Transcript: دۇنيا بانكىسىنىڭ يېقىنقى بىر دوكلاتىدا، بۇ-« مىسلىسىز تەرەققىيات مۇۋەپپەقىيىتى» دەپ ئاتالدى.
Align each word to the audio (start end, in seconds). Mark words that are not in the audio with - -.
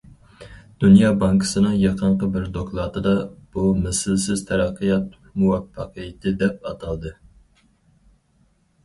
دۇنيا 0.83 1.09
بانكىسىنىڭ 1.23 1.73
يېقىنقى 1.81 2.29
بىر 2.37 2.47
دوكلاتىدا، 2.55 3.13
بۇ-« 3.57 3.65
مىسلىسىز 3.81 4.41
تەرەققىيات 4.53 5.13
مۇۋەپپەقىيىتى» 5.43 6.35
دەپ 6.41 6.67
ئاتالدى. 6.71 7.13